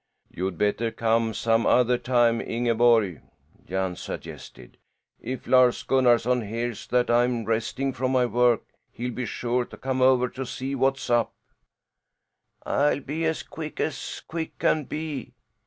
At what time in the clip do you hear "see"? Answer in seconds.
10.43-10.73